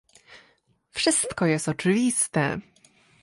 [0.91, 2.59] Wszystko jest oczywiste